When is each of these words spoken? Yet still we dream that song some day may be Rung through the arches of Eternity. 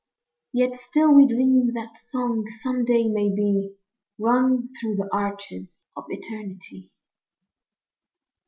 Yet 0.51 0.79
still 0.79 1.13
we 1.13 1.27
dream 1.27 1.73
that 1.75 1.95
song 1.95 2.47
some 2.47 2.85
day 2.85 3.07
may 3.07 3.29
be 3.31 3.75
Rung 4.17 4.69
through 4.79 4.95
the 4.95 5.07
arches 5.13 5.85
of 5.95 6.05
Eternity. 6.09 6.91